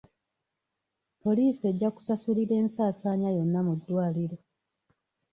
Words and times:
Poliisi 1.23 1.67
ejja 1.71 1.89
kusasulira 1.95 2.55
ensaasaanya 2.61 3.29
yonna 3.37 3.59
mu 3.67 3.73
ddwaliro. 3.79 4.37